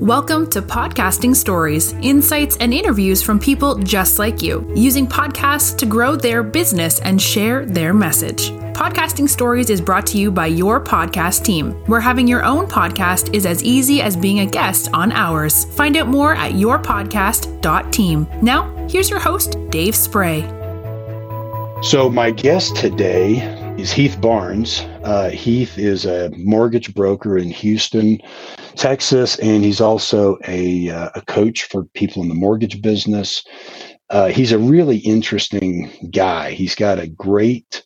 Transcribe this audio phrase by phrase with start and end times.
[0.00, 5.84] Welcome to Podcasting Stories, insights and interviews from people just like you, using podcasts to
[5.84, 8.48] grow their business and share their message.
[8.72, 13.34] Podcasting Stories is brought to you by your podcast team, where having your own podcast
[13.34, 15.66] is as easy as being a guest on ours.
[15.76, 18.26] Find out more at yourpodcast.team.
[18.40, 20.40] Now, here's your host, Dave Spray.
[21.82, 23.34] So, my guest today
[23.78, 24.80] is Heath Barnes.
[25.04, 28.18] Uh, Heath is a mortgage broker in Houston.
[28.76, 33.44] Texas, and he's also a, uh, a coach for people in the mortgage business.
[34.10, 36.52] Uh, he's a really interesting guy.
[36.52, 37.84] He's got a great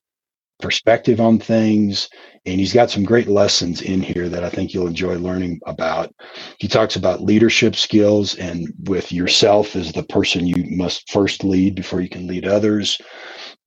[0.61, 2.09] perspective on things,
[2.47, 6.15] and he's got some great lessons in here that I think you'll enjoy learning about.
[6.59, 11.75] He talks about leadership skills and with yourself as the person you must first lead
[11.75, 13.01] before you can lead others.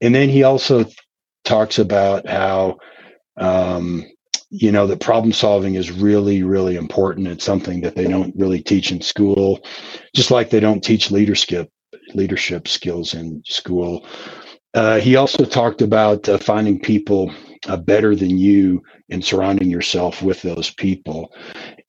[0.02, 0.86] And then he also
[1.45, 2.77] talks about how
[3.38, 4.05] um,
[4.50, 7.28] you know that problem solving is really really important.
[7.28, 9.59] It's something that they don't really teach in school
[10.16, 11.70] just like they don't teach leadership
[12.14, 14.06] leadership skills in school.
[14.73, 17.31] Uh, he also talked about uh, finding people
[17.67, 21.34] uh, better than you and surrounding yourself with those people.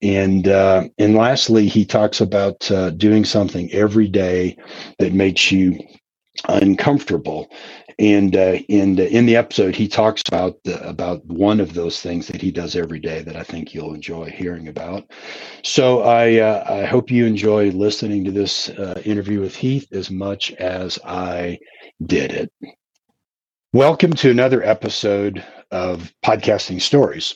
[0.02, 4.56] And uh, and lastly he talks about uh, doing something every day
[4.98, 5.78] that makes you
[6.48, 7.50] uncomfortable
[7.98, 12.28] and uh, in in the episode he talks about the, about one of those things
[12.28, 15.10] that he does every day that I think you'll enjoy hearing about.
[15.64, 20.10] So I uh, I hope you enjoy listening to this uh, interview with Heath as
[20.10, 21.58] much as I
[22.06, 22.52] did it.
[23.72, 27.34] Welcome to another episode of Podcasting Stories.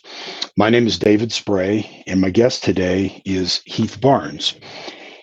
[0.56, 4.54] My name is David Spray, and my guest today is Heath Barnes.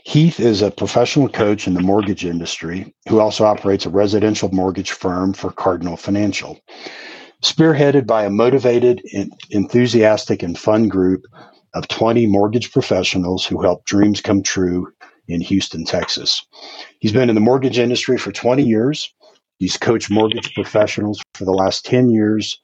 [0.05, 4.91] Heath is a professional coach in the mortgage industry who also operates a residential mortgage
[4.91, 6.59] firm for Cardinal Financial.
[7.43, 9.01] Spearheaded by a motivated,
[9.49, 11.25] enthusiastic, and fun group
[11.73, 14.91] of 20 mortgage professionals who help dreams come true
[15.27, 16.45] in Houston, Texas.
[16.99, 19.13] He's been in the mortgage industry for 20 years.
[19.57, 22.59] He's coached mortgage professionals for the last 10 years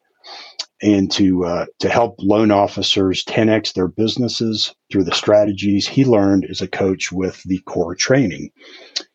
[0.81, 6.45] and to uh, to help loan officers 10x their businesses through the strategies he learned
[6.49, 8.49] as a coach with the core training.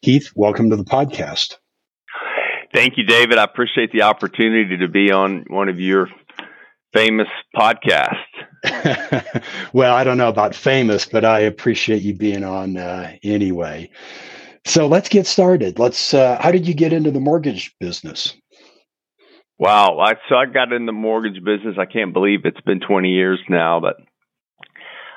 [0.01, 1.57] Heath, welcome to the podcast.
[2.73, 3.37] Thank you, David.
[3.37, 6.09] I appreciate the opportunity to be on one of your
[6.93, 8.17] famous podcasts.
[9.73, 13.91] well, I don't know about famous, but I appreciate you being on uh, anyway.
[14.67, 15.79] So let's get started.
[15.79, 16.15] Let's.
[16.15, 18.35] Uh, how did you get into the mortgage business?
[19.61, 19.99] Wow.
[19.99, 21.77] I, so I got in the mortgage business.
[21.79, 23.97] I can't believe it's been 20 years now, but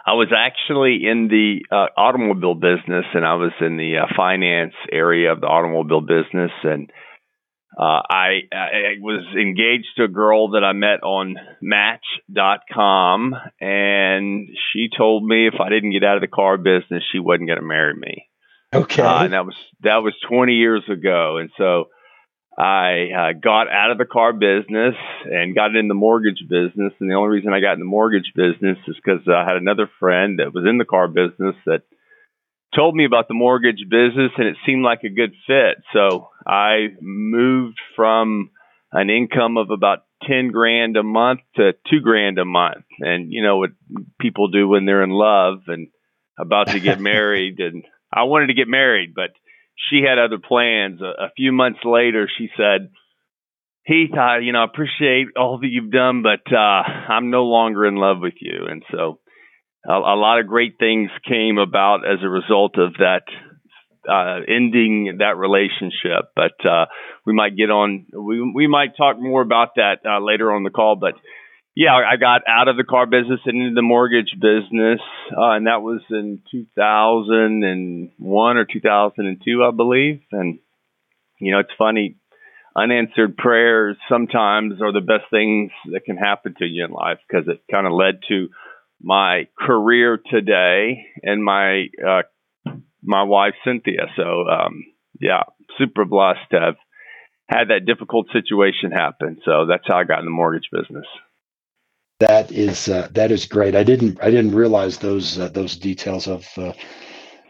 [0.05, 4.73] I was actually in the uh, automobile business and I was in the uh, finance
[4.91, 6.51] area of the automobile business.
[6.61, 6.91] And
[7.79, 14.89] uh, I, I was engaged to a girl that I met on Match.com, and she
[14.95, 17.65] told me if I didn't get out of the car business, she wasn't going to
[17.65, 18.27] marry me.
[18.73, 21.85] Okay, uh, and that was that was 20 years ago, and so
[22.57, 26.93] I uh, got out of the car business and got in the mortgage business.
[26.99, 29.89] And the only reason I got in the mortgage business is because I had another
[29.99, 31.81] friend that was in the car business that
[32.75, 35.83] told me about the mortgage business and it seemed like a good fit.
[35.93, 38.51] So I moved from
[38.91, 42.85] an income of about 10 grand a month to two grand a month.
[42.99, 43.71] And you know what
[44.19, 45.87] people do when they're in love and
[46.39, 47.59] about to get married.
[47.59, 49.31] And I wanted to get married, but
[49.89, 51.01] she had other plans.
[51.01, 52.89] A, a few months later, she said,
[53.85, 57.85] Heath, I, you know, I appreciate all that you've done, but uh, I'm no longer
[57.85, 58.67] in love with you.
[58.69, 59.19] And so
[59.85, 63.23] a, a lot of great things came about as a result of that
[64.09, 66.31] uh, ending that relationship.
[66.35, 66.85] But uh,
[67.25, 70.69] we might get on, we, we might talk more about that uh, later on the
[70.69, 70.95] call.
[70.95, 71.16] But
[71.75, 75.00] yeah, I got out of the car business and into the mortgage business,
[75.35, 80.22] uh, and that was in 2001 or 2002, I believe.
[80.31, 80.59] And
[81.39, 82.17] you know, it's funny,
[82.75, 87.47] unanswered prayers sometimes are the best things that can happen to you in life because
[87.47, 88.50] it kind of led to
[89.01, 92.21] my career today and my uh,
[93.01, 94.06] my wife Cynthia.
[94.15, 94.86] So um,
[95.19, 95.44] yeah,
[95.80, 96.75] super blessed to have
[97.47, 99.39] had that difficult situation happen.
[99.44, 101.06] So that's how I got in the mortgage business
[102.27, 103.75] that is uh, that is great.
[103.75, 106.73] I didn't I didn't realize those uh, those details of uh,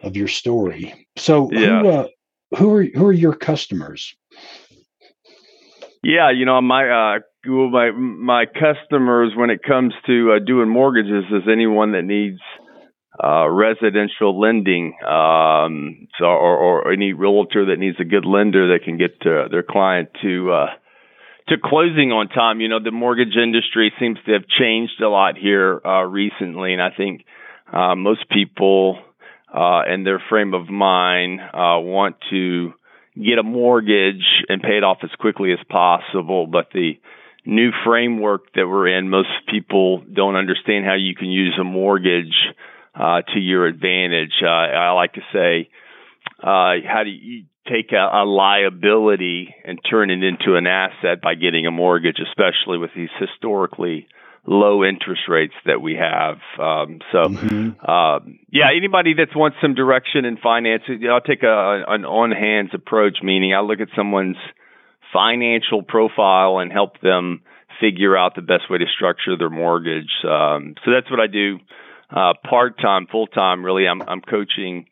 [0.02, 1.08] of your story.
[1.16, 1.82] So yeah.
[1.82, 2.08] who uh,
[2.58, 4.16] who are who are your customers?
[6.04, 11.26] Yeah, you know my uh, my my customers when it comes to uh, doing mortgages
[11.32, 12.40] is anyone that needs
[13.22, 18.98] residential lending, um, so or, or any realtor that needs a good lender that can
[18.98, 20.68] get their client to
[21.50, 25.38] to closing on time, you know, the mortgage industry seems to have changed a lot
[25.38, 27.26] here uh, recently, and I think
[27.72, 29.00] uh, most people
[29.54, 32.74] uh, and their frame of mind uh, want to
[33.16, 36.48] get a mortgage and pay it off as quickly as possible.
[36.48, 36.94] But the
[37.46, 42.34] new framework that we're in, most people don't understand how you can use a mortgage
[42.96, 44.34] uh, to your advantage.
[44.42, 45.70] Uh, I like to say,
[46.40, 51.36] uh, how do you take a, a, liability and turn it into an asset by
[51.36, 54.08] getting a mortgage, especially with these historically
[54.46, 56.38] low interest rates that we have.
[56.60, 57.90] Um, so, mm-hmm.
[57.90, 62.72] um, yeah, anybody that wants some direction in finance, I'll take a, an on hands
[62.74, 64.38] approach, meaning I look at someone's
[65.14, 67.42] financial profile and help them
[67.80, 70.12] figure out the best way to structure their mortgage.
[70.24, 71.60] Um, so that's what I do.
[72.10, 74.88] Uh, part time, full time, really, I'm, I'm coaching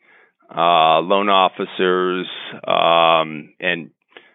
[0.54, 2.26] uh, loan officers
[2.66, 3.90] um, and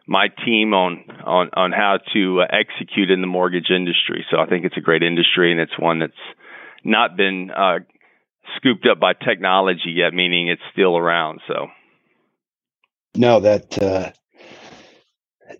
[0.08, 4.25] my team on on on how to uh, execute in the mortgage industry.
[4.31, 6.14] So I think it's a great industry, and it's one that's
[6.84, 7.80] not been uh,
[8.56, 11.42] scooped up by technology yet, meaning it's still around.
[11.48, 11.68] So
[13.16, 14.12] no, that uh,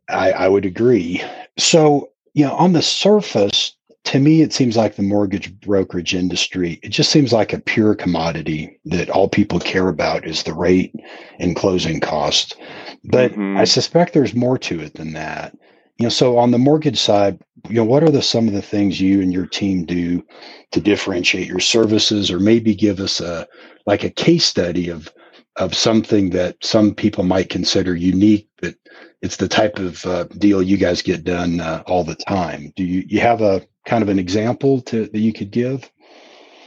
[0.10, 1.22] I, I would agree.
[1.58, 3.76] So you know, on the surface,
[4.08, 7.94] to me, it seems like the mortgage brokerage industry, it just seems like a pure
[7.94, 10.96] commodity that all people care about is the rate
[11.40, 12.56] and closing costs.
[13.04, 13.58] But mm-hmm.
[13.58, 15.58] I suspect there's more to it than that.
[15.98, 17.38] You know, so on the mortgage side,
[17.68, 20.24] you know, what are the some of the things you and your team do
[20.72, 23.46] to differentiate your services or maybe give us a
[23.86, 25.12] like a case study of
[25.58, 28.76] of something that some people might consider unique, but
[29.22, 32.72] it's the type of uh, deal you guys get done uh, all the time.
[32.78, 35.90] Do you you have a kind of an example to that you could give?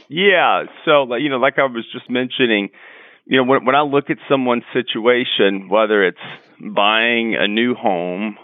[0.09, 0.63] Yeah.
[0.83, 2.69] So, you know, like I was just mentioning,
[3.25, 6.17] you know, when, when I look at someone's situation, whether it's
[6.59, 8.37] buying a new home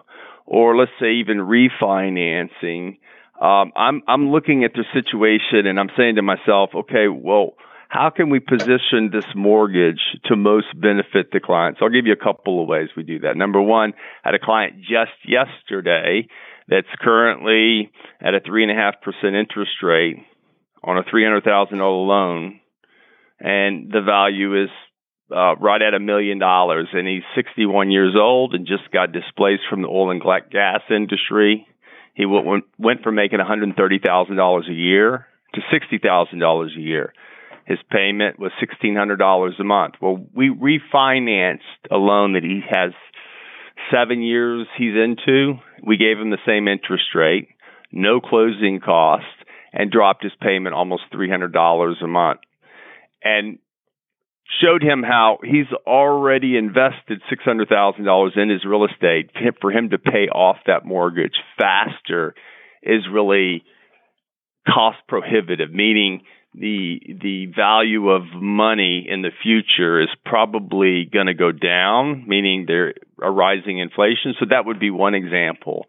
[0.45, 2.99] or let's say even refinancing,
[3.41, 7.53] um, I'm I'm looking at their situation and I'm saying to myself, okay, well,
[7.89, 11.77] how can we position this mortgage to most benefit the client?
[11.79, 13.37] So I'll give you a couple of ways we do that.
[13.37, 13.93] Number one,
[14.23, 16.27] I had a client just yesterday
[16.67, 17.91] that's currently
[18.21, 20.17] at a three and a half percent interest rate
[20.83, 22.59] on a three hundred thousand dollar loan,
[23.39, 24.69] and the value is
[25.31, 26.87] uh, right at a million dollars.
[26.93, 30.81] And he's sixty one years old and just got displaced from the oil and gas
[30.89, 31.67] industry.
[32.13, 36.39] He went went from making one hundred thirty thousand dollars a year to sixty thousand
[36.39, 37.13] dollars a year.
[37.65, 39.95] His payment was sixteen hundred dollars a month.
[40.01, 41.59] Well, we refinanced
[41.91, 42.91] a loan that he has
[43.91, 47.49] seven years he's into, we gave him the same interest rate,
[47.91, 49.25] no closing cost,
[49.73, 52.39] and dropped his payment almost $300 a month.
[53.23, 53.59] And
[54.61, 59.31] showed him how he's already invested $600,000 in his real estate.
[59.59, 62.33] For him to pay off that mortgage faster
[62.81, 63.63] is really
[64.67, 66.21] cost prohibitive, meaning
[66.59, 72.65] the the value of money in the future is probably going to go down, meaning
[72.67, 74.33] there a rising inflation.
[74.39, 75.85] So that would be one example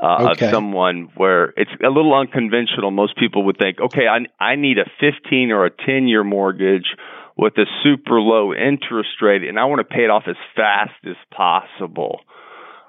[0.00, 0.46] uh, okay.
[0.46, 2.90] of someone where it's a little unconventional.
[2.90, 6.96] Most people would think, okay, I I need a 15 or a 10 year mortgage
[7.36, 10.92] with a super low interest rate, and I want to pay it off as fast
[11.06, 12.20] as possible.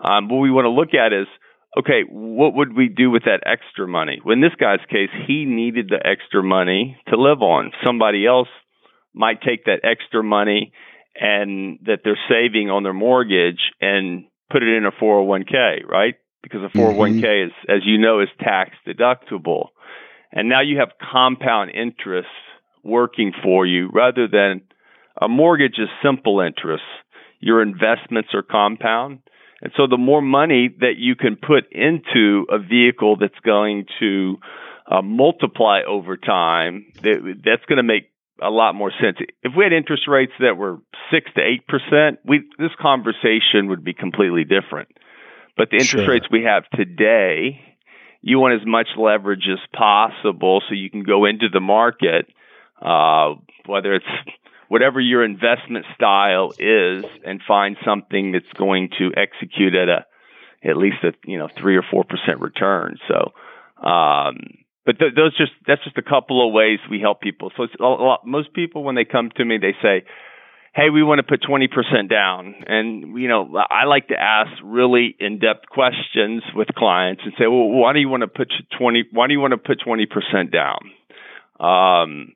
[0.03, 1.27] Um, what we want to look at is
[1.77, 4.19] okay, what would we do with that extra money?
[4.23, 7.71] Well, in this guy's case, he needed the extra money to live on.
[7.85, 8.49] Somebody else
[9.13, 10.73] might take that extra money
[11.15, 16.15] and that they're saving on their mortgage and put it in a 401k, right?
[16.43, 17.47] Because a 401k mm-hmm.
[17.47, 19.67] is, as you know, is tax deductible.
[20.31, 22.29] And now you have compound interest
[22.83, 24.61] working for you rather than
[25.21, 26.83] a mortgage is simple interest.
[27.39, 29.19] Your investments are compound
[29.61, 34.37] and so the more money that you can put into a vehicle that's going to
[34.89, 39.17] uh, multiply over time, that, that's going to make a lot more sense.
[39.43, 40.79] If we had interest rates that were
[41.11, 44.89] six to eight percent, we this conversation would be completely different.
[45.55, 46.09] But the interest sure.
[46.09, 47.61] rates we have today,
[48.21, 52.25] you want as much leverage as possible so you can go into the market,
[52.81, 53.35] uh,
[53.67, 54.05] whether it's
[54.71, 60.05] whatever your investment style is and find something that's going to execute at a
[60.63, 62.95] at least a you know three or four percent return.
[63.09, 63.33] So,
[63.85, 64.37] um,
[64.85, 67.51] but th- those just that's just a couple of ways we help people.
[67.57, 70.05] So it's a lot, most people when they come to me, they say,
[70.73, 74.51] "Hey, we want to put twenty percent down," and you know I like to ask
[74.63, 78.47] really in depth questions with clients and say, "Well, why do you want to put
[78.79, 79.03] twenty?
[79.11, 80.79] Why do you want to put twenty percent down?"
[81.59, 82.35] Um,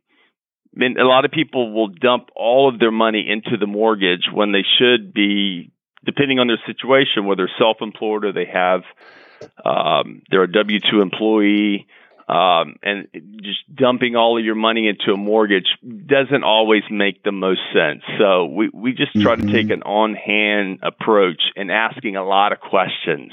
[0.75, 4.27] I mean, a lot of people will dump all of their money into the mortgage
[4.33, 5.71] when they should be,
[6.03, 8.81] depending on their situation, whether self-employed or they have,
[9.63, 11.87] um, they're a W two employee.
[12.27, 13.07] um, and
[13.43, 18.01] just dumping all of your money into a mortgage doesn't always make the most sense.
[18.17, 19.47] So we, we just try mm-hmm.
[19.47, 23.31] to take an on hand approach and asking a lot of questions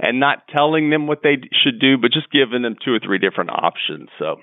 [0.00, 3.18] and not telling them what they should do, but just giving them two or three
[3.18, 4.08] different options.
[4.18, 4.40] So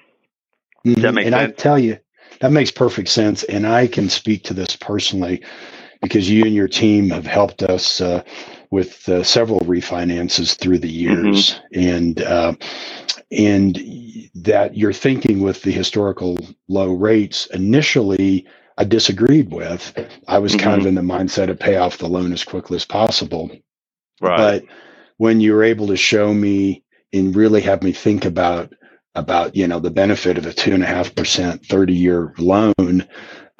[0.87, 1.01] mm-hmm.
[1.01, 1.59] that makes sense, and sense?
[1.59, 1.97] I tell you,
[2.39, 3.43] that makes perfect sense.
[3.43, 5.43] And I can speak to this personally
[6.01, 8.23] because you and your team have helped us uh,
[8.71, 11.59] with uh, several refinances through the years.
[11.73, 11.79] Mm-hmm.
[11.79, 12.53] And uh,
[13.31, 13.79] and
[14.35, 18.45] that you're thinking with the historical low rates initially
[18.77, 19.93] I disagreed with.
[20.27, 20.63] I was mm-hmm.
[20.63, 20.97] kind of mm-hmm.
[20.97, 23.51] in the mindset of pay off the loan as quickly as possible.
[24.19, 24.37] Right.
[24.37, 24.63] But
[25.17, 26.83] when you were able to show me
[27.13, 28.73] and really have me think about
[29.15, 33.05] about you know the benefit of a two and a half percent 30 year loan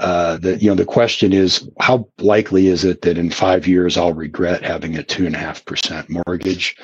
[0.02, 3.98] uh, that you know the question is how likely is it that in five years
[3.98, 6.76] I'll regret having a two and a half percent mortgage,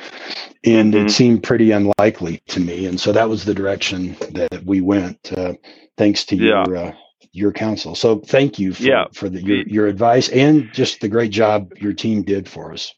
[0.64, 1.08] and mm-hmm.
[1.08, 5.34] it seemed pretty unlikely to me, and so that was the direction that we went,
[5.36, 5.54] uh,
[5.98, 6.64] thanks to yeah.
[6.68, 6.92] your uh,
[7.32, 7.96] your counsel.
[7.96, 9.06] So thank you for, yeah.
[9.14, 12.94] for the, your your advice and just the great job your team did for us.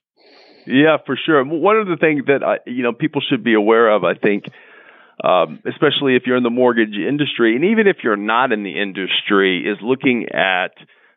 [0.66, 1.46] Yeah, for sure.
[1.46, 4.50] One of the things that I, you know people should be aware of, I think,
[5.24, 8.80] um, especially if you're in the mortgage industry, and even if you're not in the
[8.80, 10.72] industry, is looking at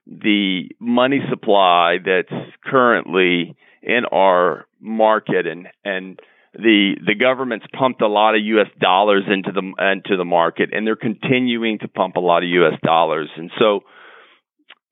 [0.07, 6.19] the money supply that's currently in our market, and and
[6.55, 8.69] the the government's pumped a lot of U.S.
[8.81, 12.79] dollars into the into the market, and they're continuing to pump a lot of U.S.
[12.83, 13.81] dollars, and so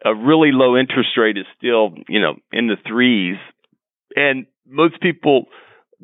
[0.04, 3.36] a really low interest rate is still you know in the threes,
[4.14, 5.46] and most people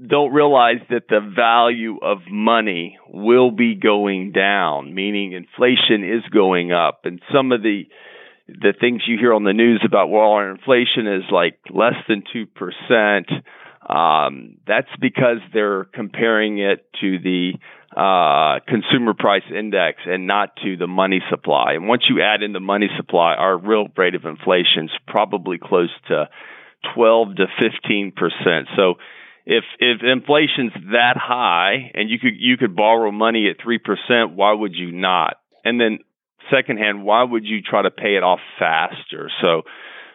[0.05, 6.71] don't realize that the value of money will be going down, meaning inflation is going
[6.73, 7.01] up.
[7.05, 7.85] And some of the
[8.49, 12.23] the things you hear on the news about well, our inflation is like less than
[12.33, 13.29] two percent.
[13.89, 17.53] Um, that's because they're comparing it to the
[17.97, 21.75] uh, consumer price index and not to the money supply.
[21.75, 25.59] And once you add in the money supply, our real rate of inflation is probably
[25.59, 26.29] close to
[26.95, 28.69] 12 to 15 percent.
[28.77, 28.95] So
[29.47, 34.35] if if inflation's that high and you could you could borrow money at three percent,
[34.35, 35.37] why would you not?
[35.65, 36.01] And then
[36.51, 39.31] secondhand, why would you try to pay it off faster?
[39.41, 39.63] So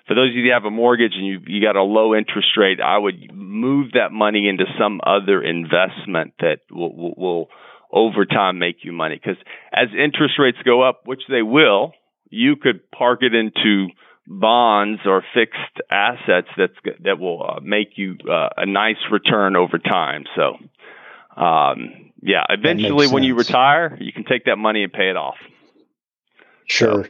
[0.08, 2.50] for those of you that have a mortgage and you you got a low interest
[2.58, 7.48] rate, I would move that money into some other investment that will will, will
[7.94, 9.16] over time make you money.
[9.16, 11.94] Because as interest rates go up, which they will,
[12.30, 13.88] you could park it into
[14.28, 19.78] bonds or fixed assets that's that will uh, make you uh, a nice return over
[19.78, 20.26] time.
[20.36, 20.58] So,
[21.42, 25.38] um, yeah, eventually when you retire, you can take that money and pay it off.
[26.68, 27.06] Sure.
[27.06, 27.10] So.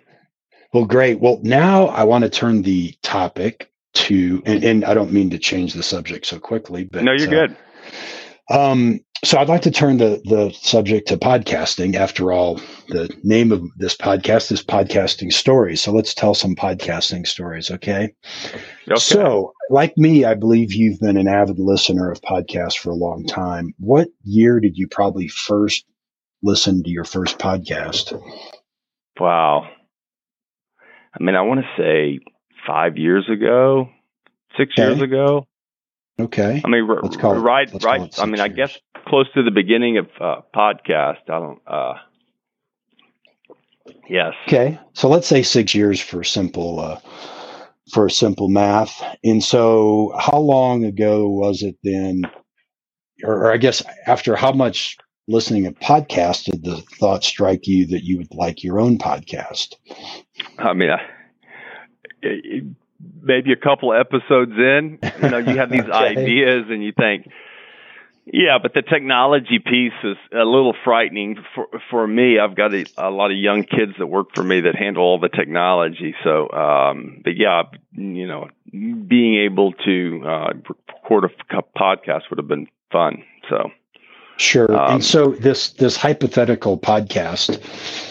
[0.74, 1.20] Well, great.
[1.20, 5.38] Well, now I want to turn the topic to, and, and, I don't mean to
[5.38, 7.58] change the subject so quickly, but no, you're uh, good.
[8.52, 11.96] Um, so I'd like to turn the, the subject to podcasting.
[11.96, 15.80] After all, the name of this podcast is Podcasting Stories.
[15.80, 18.14] So let's tell some podcasting stories, okay?
[18.88, 18.96] okay?
[18.96, 23.26] So, like me, I believe you've been an avid listener of podcasts for a long
[23.26, 23.74] time.
[23.78, 25.86] What year did you probably first
[26.42, 28.20] listen to your first podcast?
[29.20, 29.70] Wow.
[31.14, 32.20] I mean, I want to say
[32.66, 33.90] five years ago,
[34.58, 34.90] six okay.
[34.90, 35.46] years ago.
[36.22, 36.62] Okay.
[36.64, 38.20] I mean, let's call right, it, right.
[38.20, 38.42] I mean, years.
[38.42, 41.18] I guess close to the beginning of uh, podcast.
[41.28, 41.60] I don't.
[41.66, 41.94] Uh,
[44.08, 44.34] yes.
[44.48, 44.80] Okay.
[44.94, 47.00] So let's say six years for simple uh,
[47.92, 49.04] for simple math.
[49.24, 52.24] And so, how long ago was it then?
[53.24, 54.98] Or, or I guess after how much
[55.28, 59.76] listening to podcast did the thought strike you that you would like your own podcast?
[60.60, 61.02] I mean, I,
[62.22, 62.64] it,
[63.22, 65.92] maybe a couple episodes in, you know, you have these okay.
[65.92, 67.28] ideas and you think,
[68.26, 72.38] yeah, but the technology piece is a little frightening for for me.
[72.40, 75.20] I've got a, a lot of young kids that work for me that handle all
[75.20, 76.14] the technology.
[76.24, 80.54] So, um, but yeah, you know, being able to uh,
[81.04, 83.24] record a podcast would have been fun.
[83.50, 83.72] So.
[84.38, 84.72] Sure.
[84.76, 87.60] Um, and so this this hypothetical podcast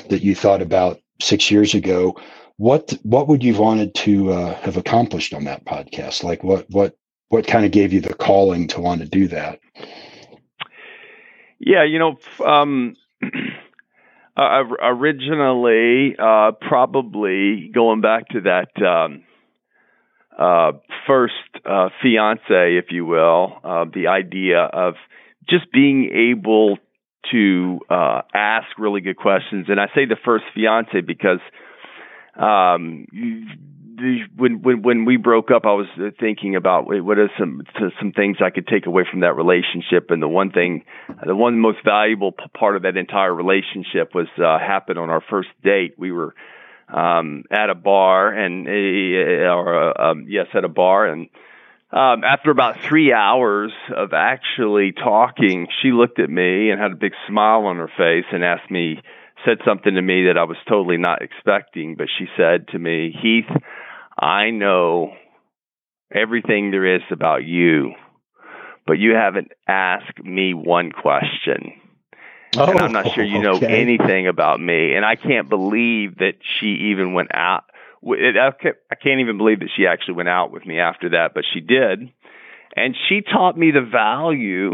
[0.08, 2.20] that you thought about six years ago,
[2.60, 6.22] what what would you've wanted to uh, have accomplished on that podcast?
[6.22, 6.94] Like what what
[7.30, 9.60] what kind of gave you the calling to want to do that?
[11.58, 12.96] Yeah, you know, um,
[14.36, 19.24] uh, originally, uh, probably going back to that um,
[20.38, 20.72] uh,
[21.06, 21.32] first
[21.64, 24.96] uh, fiance, if you will, uh, the idea of
[25.48, 26.76] just being able
[27.30, 29.66] to uh, ask really good questions.
[29.70, 31.40] And I say the first fiance because
[32.40, 33.06] um,
[34.36, 35.86] when when when we broke up, I was
[36.18, 37.62] thinking about what are some
[37.98, 40.84] some things I could take away from that relationship, and the one thing,
[41.26, 45.50] the one most valuable part of that entire relationship was uh, happened on our first
[45.62, 45.94] date.
[45.98, 46.34] We were
[46.88, 51.28] um, at a bar, and uh, or uh, um, yes, at a bar, and
[51.92, 56.96] um, after about three hours of actually talking, she looked at me and had a
[56.96, 59.02] big smile on her face and asked me
[59.44, 63.14] said something to me that I was totally not expecting, but she said to me,
[63.22, 63.50] Heath,
[64.18, 65.12] I know
[66.14, 67.94] everything there is about you,
[68.86, 71.80] but you haven't asked me one question.
[72.56, 73.80] Oh, and I'm not sure you oh, know okay.
[73.80, 74.94] anything about me.
[74.94, 77.64] And I can't believe that she even went out.
[78.04, 78.50] I
[79.00, 82.10] can't even believe that she actually went out with me after that, but she did.
[82.74, 84.72] And she taught me the value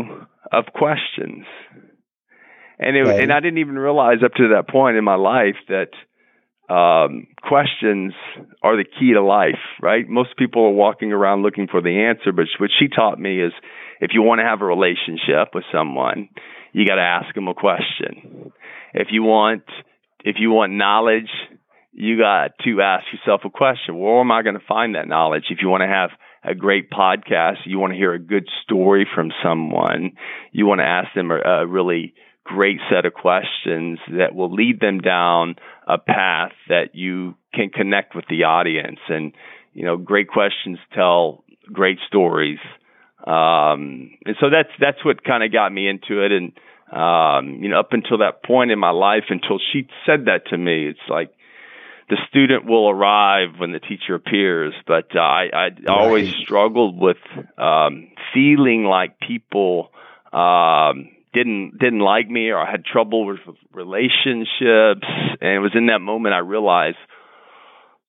[0.52, 1.44] of questions
[2.78, 3.20] and it, right.
[3.20, 5.90] and I didn't even realize up to that point in my life that
[6.72, 8.12] um, questions
[8.62, 10.08] are the key to life, right?
[10.08, 13.52] Most people are walking around looking for the answer, but what she taught me is
[14.00, 16.28] if you want to have a relationship with someone,
[16.72, 18.52] you got to ask them a question.
[18.92, 19.64] If you want
[20.24, 21.30] if you want knowledge,
[21.92, 23.96] you got to ask yourself a question.
[23.96, 25.44] Where am I going to find that knowledge?
[25.50, 26.10] If you want to have
[26.42, 30.12] a great podcast, you want to hear a good story from someone,
[30.52, 32.14] you want to ask them a, a really
[32.46, 38.14] great set of questions that will lead them down a path that you can connect
[38.14, 39.00] with the audience.
[39.08, 39.32] And,
[39.72, 42.60] you know, great questions tell great stories.
[43.26, 46.32] Um, and so that's, that's what kind of got me into it.
[46.32, 46.52] And,
[46.92, 50.56] um, you know, up until that point in my life, until she said that to
[50.56, 51.32] me, it's like,
[52.08, 54.72] the student will arrive when the teacher appears.
[54.86, 55.88] But uh, I, I right.
[55.88, 57.16] always struggled with
[57.58, 59.90] um, feeling like people
[60.32, 63.38] um, didn't didn't like me or I had trouble with
[63.72, 65.06] relationships.
[65.40, 66.96] And it was in that moment I realized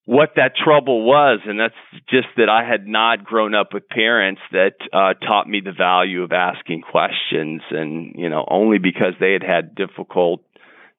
[0.05, 1.39] what that trouble was.
[1.46, 1.75] And that's
[2.10, 6.24] just that I had not grown up with parents that uh taught me the value
[6.24, 10.41] of asking questions and you know only because they had had difficult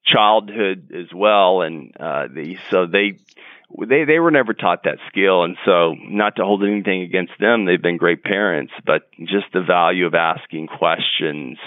[0.05, 1.61] childhood as well.
[1.61, 3.17] And uh the so they
[3.87, 5.43] they they were never taught that skill.
[5.43, 9.63] And so not to hold anything against them they've been great parents but just the
[9.63, 11.57] value of asking questions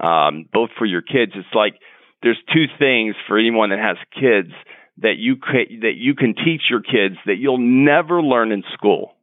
[0.00, 1.32] um, both for your kids.
[1.34, 1.74] It's like
[2.22, 4.52] there's two things for anyone that has kids
[4.98, 9.14] that you can, that you can teach your kids that you'll never learn in school.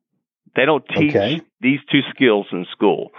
[0.55, 1.41] They don't teach okay.
[1.61, 3.11] these two skills in school.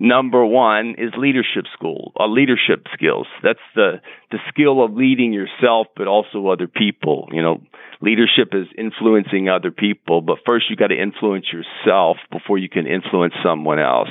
[0.00, 3.26] Number one is leadership school, uh, leadership skills.
[3.42, 7.28] That's the the skill of leading yourself, but also other people.
[7.32, 7.62] You know,
[8.00, 12.86] leadership is influencing other people, but first you got to influence yourself before you can
[12.86, 14.10] influence someone else.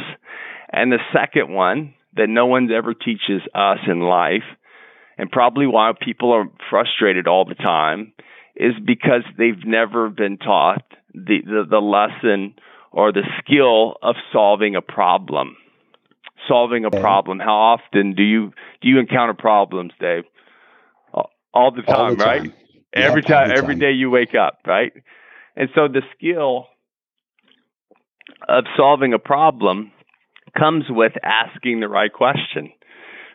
[0.74, 4.44] And the second one that no one ever teaches us in life,
[5.18, 8.14] and probably why people are frustrated all the time,
[8.56, 12.56] is because they've never been taught the, the, the lesson
[12.92, 15.56] or the skill of solving a problem.
[16.48, 17.40] Solving a problem.
[17.40, 20.24] How often do you do you encounter problems, Dave?
[21.54, 22.28] All the time, all the time.
[22.44, 22.54] right?
[22.96, 24.94] Yep, every time, every day you wake up, right?
[25.56, 26.68] And so the skill
[28.48, 29.92] of solving a problem
[30.58, 32.72] comes with asking the right question,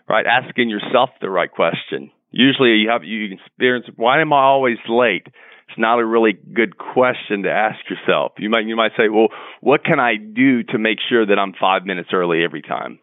[0.09, 0.27] right?
[0.27, 2.11] Asking yourself the right question.
[2.31, 5.27] Usually you have, you experience, why am I always late?
[5.69, 8.33] It's not a really good question to ask yourself.
[8.39, 9.29] You might, you might say, well,
[9.61, 12.99] what can I do to make sure that I'm five minutes early every time?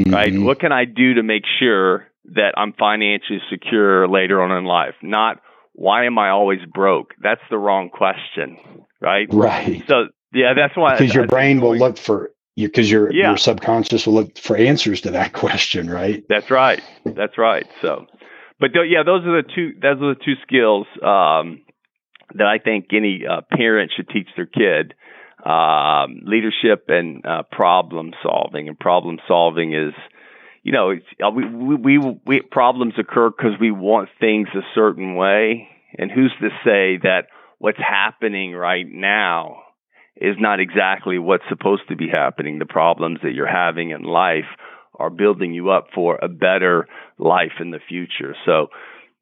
[0.00, 0.14] Mm-hmm.
[0.14, 0.32] Right?
[0.38, 4.94] What can I do to make sure that I'm financially secure later on in life?
[5.02, 5.40] Not,
[5.72, 7.14] why am I always broke?
[7.22, 8.56] That's the wrong question,
[9.00, 9.28] right?
[9.30, 9.82] Right.
[9.88, 13.28] So yeah, that's why because your brain will look for because your yeah.
[13.28, 16.24] your subconscious will look for answers to that question, right?
[16.28, 16.82] That's right.
[17.04, 17.66] That's right.
[17.80, 18.06] So,
[18.58, 19.72] but th- yeah, those are the two.
[19.80, 21.62] Those are the two skills um,
[22.34, 24.94] that I think any uh, parent should teach their kid:
[25.44, 28.68] um, leadership and uh, problem solving.
[28.68, 29.94] And problem solving is,
[30.62, 30.92] you know,
[31.24, 35.68] uh, we, we, we, we problems occur because we want things a certain way.
[35.98, 37.26] And who's to say that
[37.58, 39.62] what's happening right now
[40.20, 42.58] is not exactly what's supposed to be happening.
[42.58, 44.44] The problems that you're having in life
[44.98, 46.86] are building you up for a better
[47.18, 48.36] life in the future.
[48.44, 48.68] So,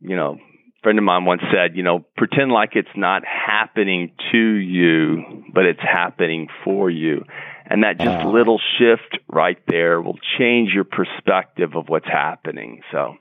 [0.01, 4.13] you know, a friend of mine once said, you know, pretend like it's not happening
[4.33, 7.25] to you, but it's happening for you.
[7.71, 12.81] And that just little shift right there will change your perspective of what's happening.
[12.91, 13.17] So,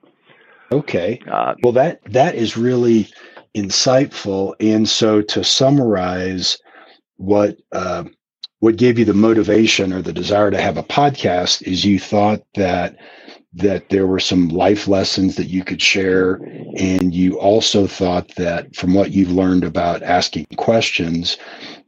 [0.72, 1.20] okay.
[1.30, 3.10] Uh, well, that that is really
[3.54, 4.54] insightful.
[4.62, 6.58] And so to summarize,
[7.18, 8.04] what uh,
[8.60, 12.42] what gave you the motivation or the desire to have a podcast is you thought
[12.56, 12.98] that
[13.54, 16.36] that there were some life lessons that you could share
[16.78, 21.38] and you also thought that from what you've learned about asking questions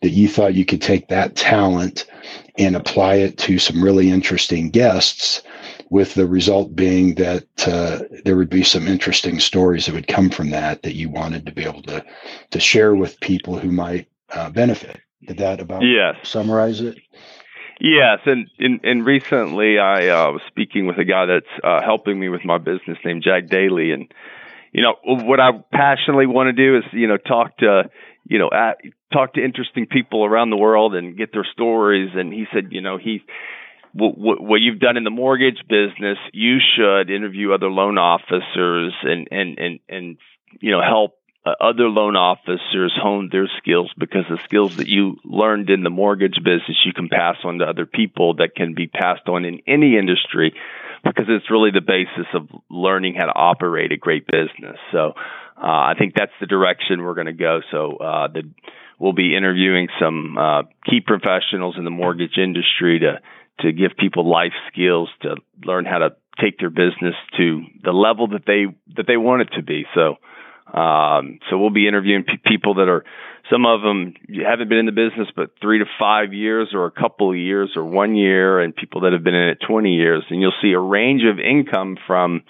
[0.01, 2.05] that you thought you could take that talent
[2.57, 5.43] and apply it to some really interesting guests
[5.89, 10.29] with the result being that uh, there would be some interesting stories that would come
[10.29, 12.03] from that that you wanted to be able to
[12.51, 14.99] to share with people who might uh, benefit.
[15.25, 16.15] Did that about yes.
[16.27, 16.97] summarize it?
[17.81, 22.19] Yes, and and, and recently I uh, was speaking with a guy that's uh, helping
[22.19, 24.11] me with my business named Jack Daly, and
[24.73, 27.89] you know what I passionately want to do is you know talk to
[28.25, 28.79] you know at,
[29.13, 32.11] talk to interesting people around the world and get their stories.
[32.15, 33.21] And he said, you know, he
[33.93, 39.27] what, what you've done in the mortgage business, you should interview other loan officers and
[39.31, 40.17] and and and
[40.59, 45.17] you know help uh, other loan officers hone their skills because the skills that you
[45.23, 48.87] learned in the mortgage business you can pass on to other people that can be
[48.87, 50.53] passed on in any industry
[51.03, 54.77] because it's really the basis of learning how to operate a great business.
[54.91, 55.13] So
[55.57, 57.61] uh, I think that's the direction we're going to go.
[57.71, 58.43] So uh, the,
[58.99, 63.19] we'll be interviewing some uh, key professionals in the mortgage industry to
[63.61, 68.27] to give people life skills to learn how to take their business to the level
[68.29, 69.85] that they that they want it to be.
[69.93, 70.15] So,
[70.73, 73.03] um, so we'll be interviewing p- people that are
[73.51, 74.13] some of them
[74.45, 77.71] haven't been in the business but three to five years, or a couple of years,
[77.75, 80.23] or one year, and people that have been in it twenty years.
[80.29, 82.43] And you'll see a range of income from,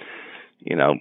[0.60, 0.96] you know,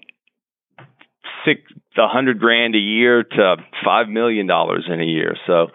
[1.44, 1.62] six
[1.96, 5.36] a hundred grand a year to five million dollars in a year.
[5.46, 5.68] So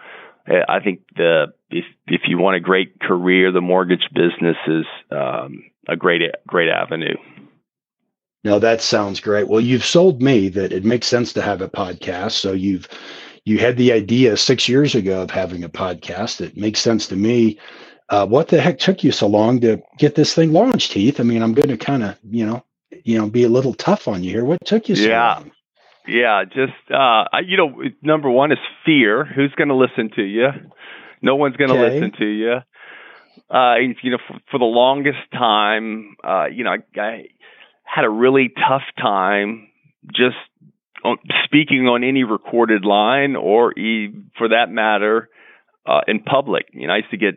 [0.46, 5.64] I think the if if you want a great career, the mortgage business is um,
[5.88, 7.16] a great great avenue.
[8.44, 9.48] No, that sounds great.
[9.48, 12.32] Well, you've sold me that it makes sense to have a podcast.
[12.32, 12.88] So you've
[13.46, 16.40] you had the idea six years ago of having a podcast.
[16.40, 17.58] It makes sense to me.
[18.10, 21.20] Uh, what the heck took you so long to get this thing launched, Heath?
[21.20, 22.62] I mean, I'm going to kind of you know
[23.04, 24.44] you know be a little tough on you here.
[24.44, 25.34] What took you so yeah.
[25.34, 25.50] long?
[26.06, 29.24] Yeah, just uh, you know, number one is fear.
[29.24, 30.48] Who's going to listen to you?
[31.22, 31.94] No one's going to okay.
[31.94, 32.56] listen to you.
[33.50, 37.24] Uh, you know, for, for the longest time, uh, you know, I, I
[37.94, 39.68] had a really tough time
[40.14, 40.36] just
[41.44, 43.72] speaking on any recorded line, or
[44.38, 45.28] for that matter,
[45.86, 46.66] uh, in public.
[46.72, 47.34] You know, I used to get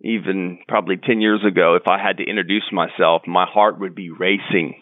[0.00, 4.10] even probably ten years ago, if I had to introduce myself, my heart would be
[4.10, 4.74] racing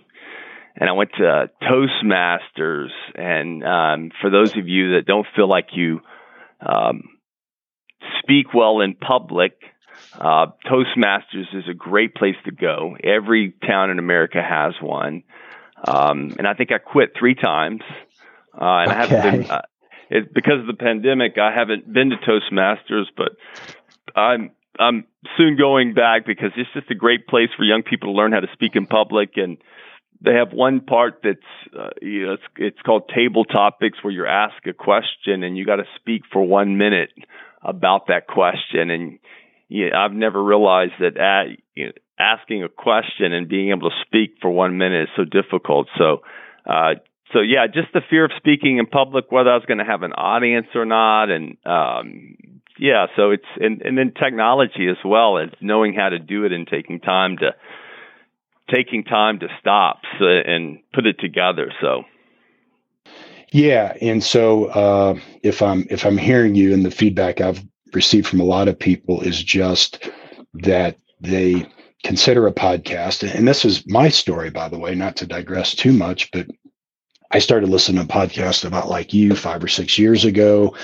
[0.77, 2.91] and I went to Toastmasters.
[3.15, 6.01] And um, for those of you that don't feel like you
[6.61, 7.03] um,
[8.23, 9.53] speak well in public,
[10.19, 12.97] uh, Toastmasters is a great place to go.
[13.03, 15.23] Every town in America has one.
[15.87, 17.83] Um, and I think I quit three times.
[18.55, 18.97] Uh, and okay.
[18.97, 19.63] I haven't been, uh,
[20.11, 23.37] it, because of the pandemic, I haven't been to Toastmasters, but
[24.17, 25.05] I'm I'm
[25.37, 28.41] soon going back because it's just a great place for young people to learn how
[28.41, 29.59] to speak in public and
[30.23, 31.39] they have one part that's
[31.79, 35.65] uh, you know it's, it's called table topics where you're asked a question and you
[35.65, 37.11] got to speak for one minute
[37.63, 39.19] about that question and
[39.71, 43.97] yeah, I've never realized that at, you know, asking a question and being able to
[44.05, 45.87] speak for one minute is so difficult.
[45.97, 46.23] So,
[46.69, 46.95] uh,
[47.33, 50.03] so yeah, just the fear of speaking in public, whether I was going to have
[50.03, 52.37] an audience or not, and um,
[52.79, 56.53] yeah, so it's and, and then technology as well as knowing how to do it
[56.53, 57.55] and taking time to
[58.75, 61.73] taking time to stop so, and put it together.
[61.81, 62.03] So.
[63.53, 67.63] Yeah, and so uh, if I'm if I'm hearing you, and the feedback I've
[67.95, 70.11] received from a lot of people is just
[70.55, 71.67] that they
[72.03, 75.93] consider a podcast, and this is my story, by the way, not to digress too
[75.93, 76.47] much, but
[77.31, 80.75] I started listening to podcasts about like you five or six years ago.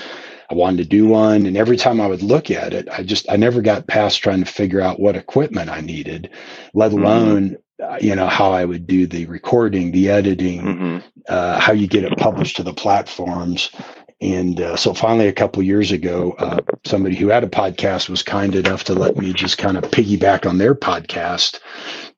[0.49, 1.45] I wanted to do one.
[1.45, 4.39] And every time I would look at it, I just, I never got past trying
[4.39, 6.29] to figure out what equipment I needed,
[6.73, 7.03] let mm-hmm.
[7.03, 11.07] alone uh, you know how I would do the recording, the editing, mm-hmm.
[11.29, 13.69] uh, how you get it published to the platforms.
[14.19, 18.23] And uh, so finally, a couple years ago, uh, somebody who had a podcast was
[18.23, 21.59] kind enough to let me just kind of piggyback on their podcast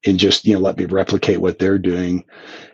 [0.05, 2.23] and just you know let me replicate what they're doing.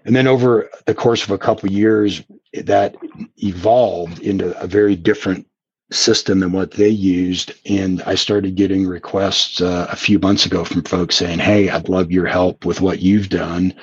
[0.05, 2.95] And then over the course of a couple years, that
[3.37, 5.47] evolved into a very different
[5.91, 7.53] system than what they used.
[7.65, 11.89] And I started getting requests uh, a few months ago from folks saying, Hey, I'd
[11.89, 13.73] love your help with what you've done.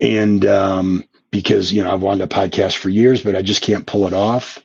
[0.00, 3.84] And um, because, you know, I've wanted a podcast for years, but I just can't
[3.86, 4.64] pull it off.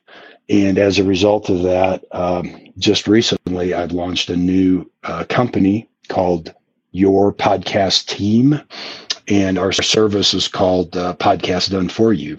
[0.50, 5.90] And as a result of that, um, just recently, I've launched a new uh, company
[6.10, 6.54] called
[6.92, 8.62] Your Podcast Team.
[9.28, 12.38] And our service is called uh, Podcast Done For You.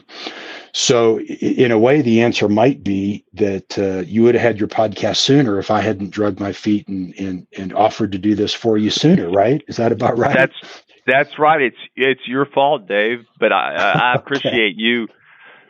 [0.73, 4.69] So, in a way, the answer might be that uh, you would have had your
[4.69, 8.55] podcast sooner if I hadn't drugged my feet and, and and offered to do this
[8.55, 9.29] for you sooner.
[9.31, 9.63] Right?
[9.69, 10.35] Is that about right?
[10.35, 11.61] That's that's right.
[11.61, 13.27] It's it's your fault, Dave.
[13.39, 15.09] But I I appreciate you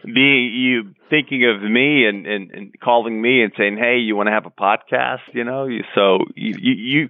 [0.04, 4.28] being you thinking of me and, and, and calling me and saying, "Hey, you want
[4.28, 7.08] to have a podcast?" You know, so you you you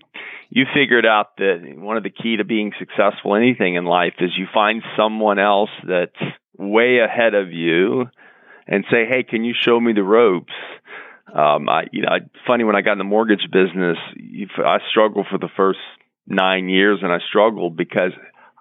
[0.74, 4.46] figured out that one of the key to being successful anything in life is you
[4.52, 6.12] find someone else that's
[6.58, 8.06] way ahead of you
[8.66, 10.52] and say, "Hey, can you show me the ropes?"
[11.32, 12.10] Um, I, you know,
[12.46, 13.96] funny when I got in the mortgage business,
[14.58, 15.78] I struggled for the first
[16.26, 18.12] nine years, and I struggled because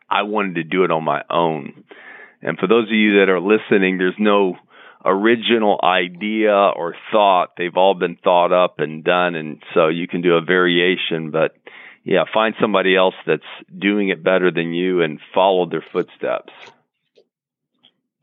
[0.10, 1.84] I wanted to do it on my own.
[2.41, 4.56] And for those of you that are listening, there's no
[5.04, 7.52] original idea or thought.
[7.58, 9.36] They've all been thought up and done.
[9.36, 11.56] And so you can do a variation, but
[12.10, 13.43] yeah, find somebody else that's
[13.78, 16.52] doing it better than you and follow their footsteps.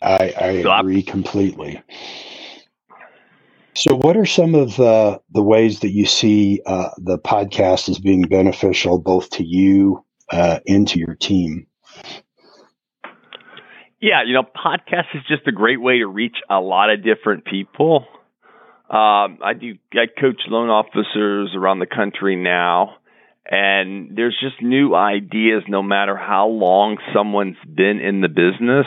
[0.03, 1.81] I, I so agree I, completely.
[3.75, 8.01] So, what are some of the, the ways that you see uh, the podcast as
[8.01, 11.69] being beneficial both to you uh, and to your team?
[14.01, 17.45] Yeah, you know, podcast is just a great way to reach a lot of different
[17.45, 18.05] people.
[18.91, 19.75] Um, I do.
[19.93, 22.97] I coach loan officers around the country now,
[23.51, 25.63] and there's just new ideas.
[25.69, 28.87] No matter how long someone's been in the business,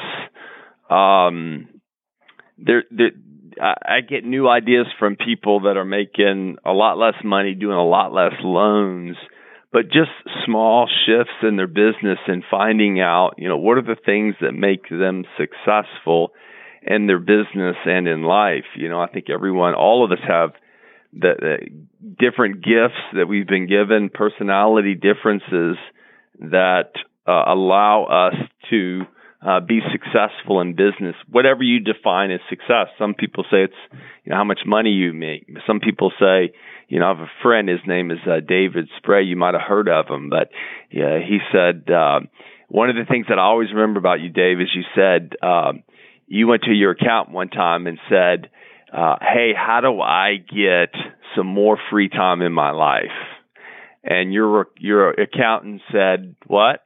[0.89, 1.67] um,
[2.57, 3.11] there, there,
[3.61, 7.85] I get new ideas from people that are making a lot less money, doing a
[7.85, 9.17] lot less loans
[9.71, 10.09] but just
[10.45, 14.53] small shifts in their business and finding out, you know, what are the things that
[14.53, 16.31] make them successful
[16.81, 18.65] in their business and in life.
[18.75, 20.51] You know, I think everyone, all of us have
[21.13, 21.57] the, the
[22.19, 25.77] different gifts that we've been given, personality differences
[26.39, 26.91] that
[27.27, 28.35] uh, allow us
[28.69, 29.01] to
[29.41, 32.87] uh, be successful in business, whatever you define as success.
[32.97, 33.73] Some people say it's
[34.23, 35.47] you know how much money you make.
[35.65, 36.53] Some people say
[36.89, 37.69] you know, I have a friend.
[37.69, 39.23] His name is uh, David Spray.
[39.23, 40.49] You might have heard of him, but
[40.91, 42.21] yeah, he said uh,
[42.67, 45.83] one of the things that I always remember about you, Dave, is you said um,
[46.27, 48.49] you went to your accountant one time and said,
[48.91, 50.93] uh, "Hey, how do I get
[51.35, 53.17] some more free time in my life?"
[54.03, 56.83] And your your accountant said, "What?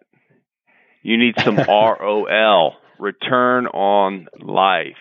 [1.02, 4.98] You need some ROL, return on life."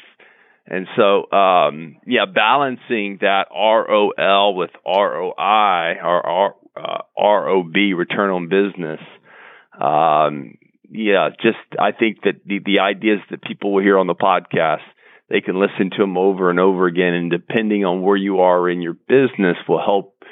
[0.67, 8.49] And so, um, yeah, balancing that ROL with ROI or R, uh, ROB, return on
[8.49, 9.01] business.
[9.79, 10.59] Um,
[10.91, 14.83] yeah, just I think that the, the ideas that people will hear on the podcast,
[15.28, 18.68] they can listen to them over and over again, and depending on where you are
[18.68, 20.22] in your business, will help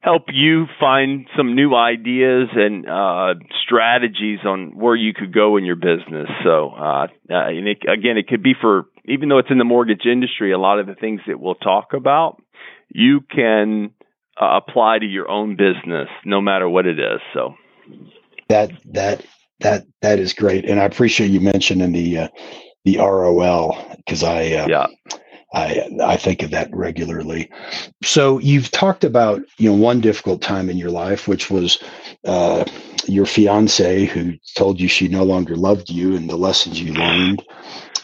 [0.00, 5.64] help you find some new ideas and uh, strategies on where you could go in
[5.64, 6.28] your business.
[6.42, 9.64] So, uh, uh, and it, again, it could be for even though it's in the
[9.64, 12.40] mortgage industry, a lot of the things that we'll talk about,
[12.88, 13.90] you can
[14.40, 17.20] uh, apply to your own business, no matter what it is.
[17.34, 17.54] So
[18.48, 19.24] that that
[19.60, 22.28] that that is great, and I appreciate you mentioning the uh,
[22.84, 24.86] the ROL because I uh, yeah.
[25.54, 27.50] I I think of that regularly.
[28.02, 31.82] So you've talked about you know one difficult time in your life, which was
[32.24, 32.64] uh,
[33.06, 37.42] your fiance who told you she no longer loved you and the lessons you learned.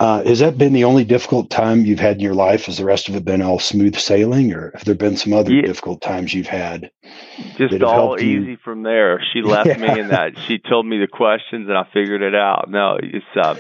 [0.01, 2.67] Uh, has that been the only difficult time you've had in your life?
[2.67, 5.53] Has the rest of it been all smooth sailing, or have there been some other
[5.53, 5.63] yeah.
[5.63, 6.93] difficult times you've had?
[7.57, 8.57] Just all easy you?
[8.63, 9.21] from there.
[9.33, 9.77] She left yeah.
[9.77, 10.39] me in that.
[10.47, 12.67] She told me the questions, and I figured it out.
[12.71, 13.57] No, it's uh,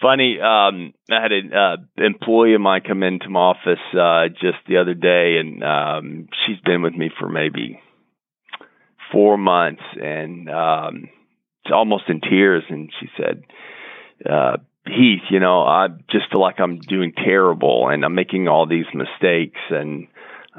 [0.00, 0.38] funny.
[0.40, 4.78] Um, I had an uh, employee of mine come into my office uh, just the
[4.78, 7.80] other day, and um, she's been with me for maybe
[9.12, 11.08] four months, and um,
[11.72, 12.64] almost in tears.
[12.68, 13.42] And she said.
[14.28, 14.56] Uh,
[14.88, 18.86] Heath, you know, I just feel like I'm doing terrible and I'm making all these
[18.94, 19.60] mistakes.
[19.70, 20.08] And,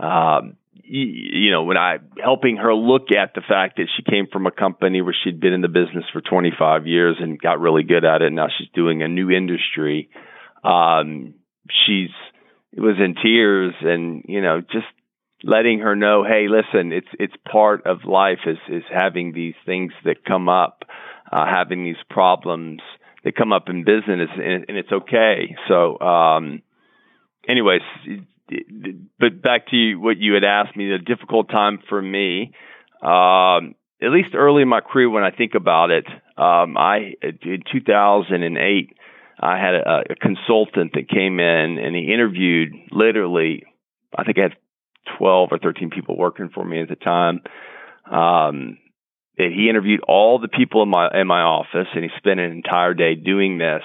[0.01, 0.55] um,
[0.91, 4.51] you know, when I helping her look at the fact that she came from a
[4.51, 8.21] company where she'd been in the business for 25 years and got really good at
[8.21, 8.27] it.
[8.27, 10.09] And now she's doing a new industry.
[10.63, 11.35] Um,
[11.69, 12.09] she's,
[12.71, 14.87] it was in tears and, you know, just
[15.43, 19.93] letting her know, Hey, listen, it's, it's part of life is, is having these things
[20.05, 20.85] that come up,
[21.31, 22.81] uh, having these problems
[23.23, 25.55] that come up in business, and, and it's okay.
[25.67, 26.61] So, um,
[27.47, 27.81] anyways,
[29.19, 32.53] but back to what you had asked me, the difficult time for me,
[33.01, 36.05] um, at least early in my career, when I think about it,
[36.37, 38.97] um, I in 2008,
[39.41, 43.63] I had a, a consultant that came in and he interviewed literally,
[44.17, 44.55] I think I had
[45.17, 47.41] 12 or 13 people working for me at the time.
[48.09, 48.77] Um,
[49.37, 52.93] he interviewed all the people in my in my office, and he spent an entire
[52.93, 53.83] day doing this.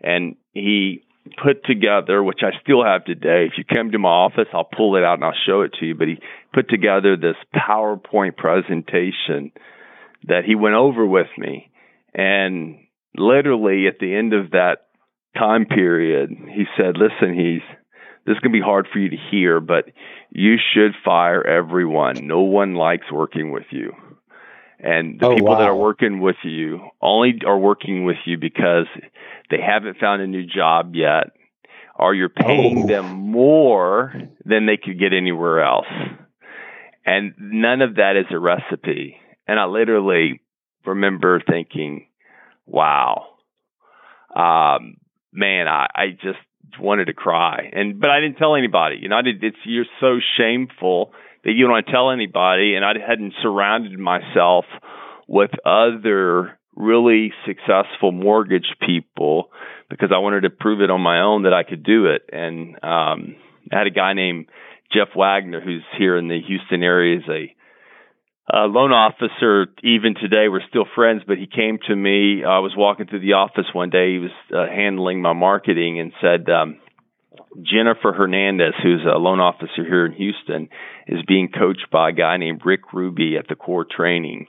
[0.00, 1.04] And he
[1.42, 3.46] put together, which I still have today.
[3.46, 5.86] If you come to my office, I'll pull it out and I'll show it to
[5.86, 5.94] you.
[5.94, 6.18] But he
[6.52, 9.52] put together this PowerPoint presentation
[10.26, 11.70] that he went over with me.
[12.14, 12.78] And
[13.16, 14.86] literally at the end of that
[15.36, 17.62] time period, he said, Listen, he's
[18.24, 19.86] this is going to be hard for you to hear, but
[20.30, 22.26] you should fire everyone.
[22.26, 23.92] No one likes working with you.
[24.82, 25.58] And the oh, people wow.
[25.60, 28.86] that are working with you only are working with you because
[29.48, 31.28] they haven't found a new job yet,
[31.96, 32.86] or you're paying oh.
[32.88, 34.12] them more
[34.44, 35.86] than they could get anywhere else.
[37.06, 39.16] And none of that is a recipe.
[39.46, 40.40] And I literally
[40.84, 42.08] remember thinking,
[42.66, 43.26] wow,
[44.34, 44.96] um,
[45.32, 46.38] man, I, I just
[46.80, 47.70] wanted to cry.
[47.72, 48.98] And but I didn't tell anybody.
[49.00, 49.44] You know, I did.
[49.44, 51.12] It's you're so shameful
[51.44, 52.74] that you don't tell anybody.
[52.74, 54.64] And I hadn't surrounded myself
[55.26, 59.50] with other really successful mortgage people
[59.90, 62.22] because I wanted to prove it on my own that I could do it.
[62.32, 63.36] And um,
[63.70, 64.46] I had a guy named
[64.92, 67.54] Jeff Wagner who's here in the Houston area is a
[68.52, 72.72] uh, loan officer even today we're still friends but he came to me i was
[72.76, 76.78] walking through the office one day he was uh, handling my marketing and said um,
[77.62, 80.68] jennifer hernandez who's a loan officer here in houston
[81.06, 84.46] is being coached by a guy named rick ruby at the core training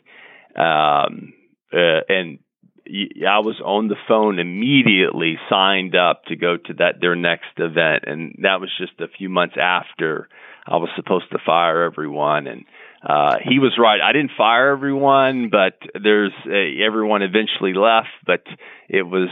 [0.55, 1.33] um,
[1.73, 2.39] uh, and
[2.85, 8.03] I was on the phone immediately, signed up to go to that their next event,
[8.05, 10.27] and that was just a few months after
[10.67, 12.47] I was supposed to fire everyone.
[12.47, 12.65] And
[13.07, 14.01] uh, he was right.
[14.01, 18.09] I didn't fire everyone, but there's a, everyone eventually left.
[18.25, 18.43] But
[18.89, 19.29] it was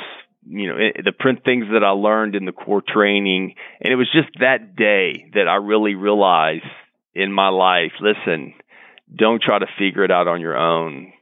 [0.47, 3.97] you know it, the print things that I learned in the core training, and it
[3.97, 6.63] was just that day that I really realized
[7.13, 7.91] in my life.
[7.99, 8.53] Listen,
[9.13, 11.13] don't try to figure it out on your own.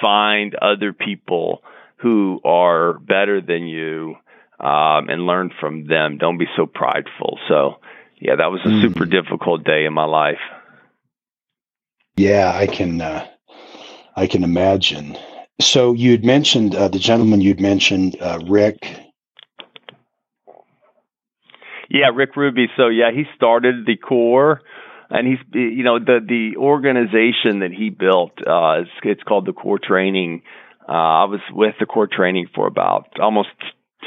[0.00, 1.62] Find other people
[1.96, 4.16] who are better than you
[4.60, 6.18] um, and learn from them.
[6.18, 7.38] Don't be so prideful.
[7.48, 7.80] So,
[8.20, 8.82] yeah, that was a mm.
[8.82, 10.38] super difficult day in my life.
[12.16, 13.00] Yeah, I can.
[13.00, 13.26] Uh,
[14.18, 15.16] I can imagine.
[15.60, 18.78] So you had mentioned uh, the gentleman you'd mentioned, uh, Rick.
[21.88, 22.66] Yeah, Rick Ruby.
[22.76, 24.60] So yeah, he started the core,
[25.10, 28.32] and he's you know the the organization that he built.
[28.38, 30.42] Uh, it's, it's called the Core Training.
[30.88, 33.50] Uh, I was with the Core Training for about almost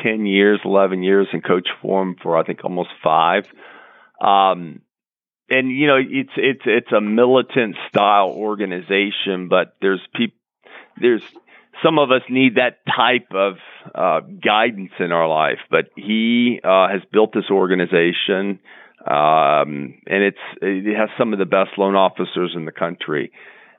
[0.04, 3.46] ten years, eleven years, and coach form for I think almost five.
[4.20, 4.82] Um,
[5.50, 10.38] and you know it's it's it's a militant style organization, but there's people
[11.00, 11.24] there's
[11.84, 13.56] some of us need that type of
[13.96, 15.60] uh, guidance in our life.
[15.70, 18.60] But he uh, has built this organization,
[19.06, 23.32] um, and it's it has some of the best loan officers in the country.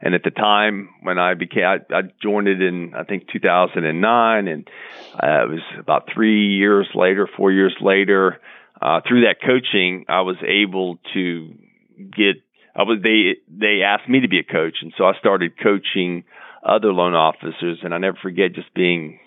[0.04, 4.48] And at the time when I became, I, I joined it in I think 2009,
[4.48, 4.68] and
[5.14, 8.40] uh, it was about three years later, four years later.
[8.80, 11.54] Uh, through that coaching, I was able to
[11.96, 12.42] get.
[12.74, 16.24] I was they they asked me to be a coach, and so I started coaching
[16.64, 19.20] other loan officers, and I never forget just being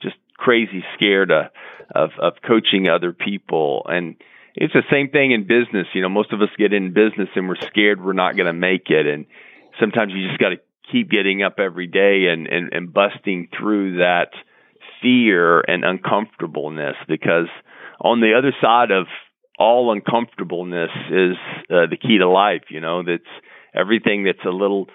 [0.00, 1.46] just crazy scared of
[1.94, 4.16] of, of coaching other people and
[4.54, 5.86] it's the same thing in business.
[5.94, 8.52] You know, most of us get in business and we're scared we're not going to
[8.52, 9.06] make it.
[9.06, 9.26] And
[9.80, 10.60] sometimes you just got to
[10.90, 14.30] keep getting up every day and, and, and busting through that
[15.00, 17.48] fear and uncomfortableness because
[18.00, 19.06] on the other side of
[19.58, 21.36] all uncomfortableness is
[21.70, 22.64] uh, the key to life.
[22.68, 23.22] You know, that's
[23.74, 24.88] everything that's a little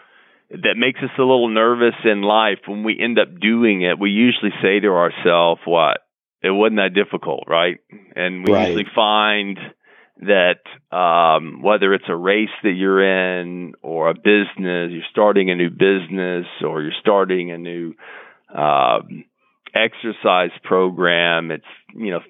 [0.49, 2.59] that makes us a little nervous in life.
[2.67, 5.99] When we end up doing it, we usually say to ourselves, "What?
[6.47, 7.77] It wasn't that difficult, right?"
[8.15, 8.67] And we right.
[8.67, 9.57] usually find
[10.21, 13.03] that um, whether it's a race that you're
[13.39, 17.93] in or a business, you're starting a new business or you're starting a new
[18.55, 19.25] um,
[19.75, 22.21] exercise program, it's you know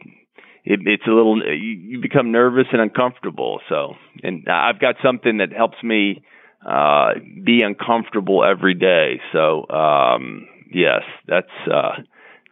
[0.65, 3.61] it, it's a little you, you become nervous and uncomfortable.
[3.69, 6.21] So, and I've got something that helps me
[6.67, 7.13] uh,
[7.45, 9.21] be uncomfortable every day.
[9.31, 12.01] So, um, yes, that's uh,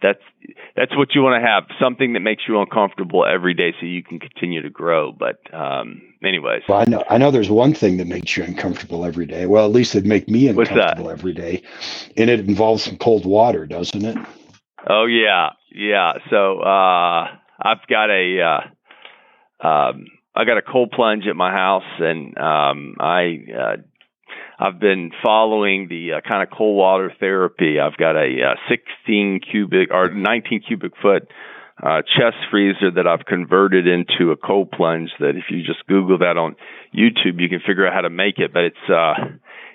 [0.05, 3.85] that's that's what you want to have something that makes you uncomfortable every day so
[3.85, 6.63] you can continue to grow but um anyways.
[6.67, 9.45] Well i know i know there's one thing that makes you uncomfortable every day.
[9.45, 11.63] Well at least it'd make me uncomfortable every day
[12.17, 14.17] and it involves some cold water doesn't it?
[14.87, 17.27] Oh yeah yeah so uh
[17.59, 22.95] I've got a uh, um, I got a cold plunge at my house, and um,
[22.99, 23.75] I uh,
[24.59, 27.79] I've been following the uh, kind of cold water therapy.
[27.79, 31.27] I've got a uh, 16 cubic or 19 cubic foot
[31.81, 35.11] uh, chest freezer that I've converted into a cold plunge.
[35.19, 36.55] That if you just Google that on
[36.95, 38.53] YouTube, you can figure out how to make it.
[38.53, 39.13] But it's uh,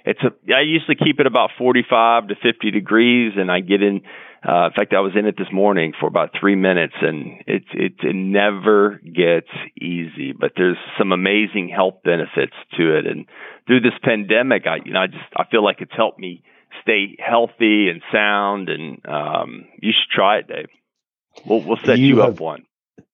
[0.04, 4.02] it's a I usually keep it about 45 to 50 degrees, and I get in.
[4.46, 7.64] Uh, in fact, I was in it this morning for about three minutes, and it,
[7.74, 10.32] it it never gets easy.
[10.32, 13.26] But there's some amazing health benefits to it, and
[13.66, 16.42] through this pandemic, I you know I just I feel like it's helped me
[16.82, 18.70] stay healthy and sound.
[18.70, 20.68] And um, you should try it, Dave.
[21.44, 22.64] We'll we'll set you, you have, up one.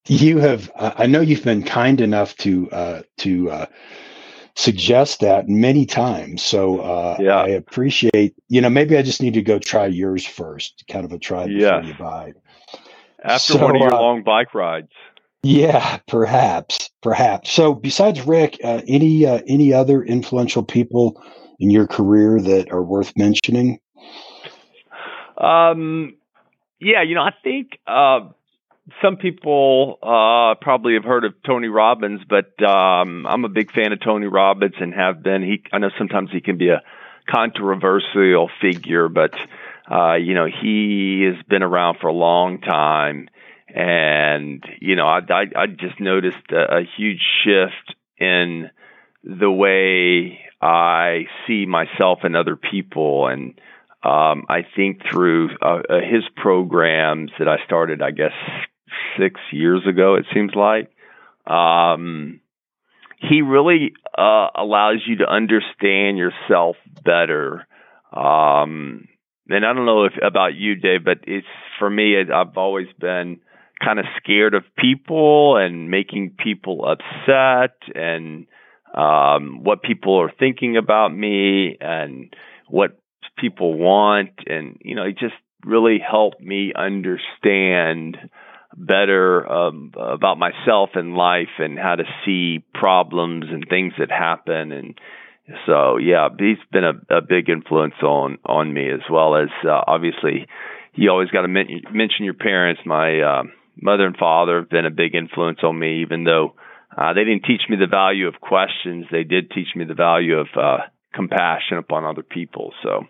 [0.07, 0.71] You have.
[0.77, 3.67] Uh, I know you've been kind enough to uh, to uh,
[4.57, 6.43] suggest that many times.
[6.43, 7.37] So uh, yeah.
[7.37, 11.13] I appreciate, you know, maybe I just need to go try yours first, kind of
[11.13, 11.83] a try before yeah.
[11.83, 12.33] you buy.
[13.23, 14.91] After so, one of your uh, long bike rides.
[15.43, 17.53] Yeah, perhaps, perhaps.
[17.53, 21.23] So besides Rick, uh, any uh, any other influential people
[21.61, 23.79] in your career that are worth mentioning?
[25.39, 26.17] Um,
[26.81, 28.21] yeah, you know, I think uh,
[29.03, 33.93] some people uh, probably have heard of Tony Robbins, but um, I'm a big fan
[33.93, 35.43] of Tony Robbins and have been.
[35.43, 36.83] He, I know sometimes he can be a
[37.29, 39.35] controversial figure, but
[39.91, 43.29] uh, you know he has been around for a long time,
[43.69, 48.71] and you know I I, I just noticed a, a huge shift in
[49.25, 53.61] the way I see myself and other people, and
[54.05, 58.33] um, I think through uh, his programs that I started, I guess
[59.19, 60.91] six years ago, it seems like.
[61.47, 62.41] Um,
[63.19, 67.67] he really uh, allows you to understand yourself better.
[68.13, 69.09] Um,
[69.49, 71.47] and I don't know if about you, Dave, but it's
[71.79, 72.17] for me.
[72.21, 73.41] I've always been
[73.83, 78.47] kind of scared of people and making people upset and
[78.95, 82.35] um, what people are thinking about me and
[82.69, 82.99] what
[83.39, 85.35] people want, and you know, it just
[85.65, 88.17] really helped me understand
[88.77, 94.73] better um, about myself and life and how to see problems and things that happen.
[94.73, 94.99] And
[95.65, 99.81] so yeah he's been a, a big influence on on me as well as uh,
[99.87, 100.47] obviously
[100.95, 102.81] you always got to men- mention your parents.
[102.85, 103.43] My uh,
[103.81, 106.55] mother and father have been a big influence on me even though
[106.97, 109.07] uh, they didn't teach me the value of questions.
[109.13, 110.79] They did teach me the value of uh,
[111.15, 112.73] compassion upon other people.
[112.83, 113.05] So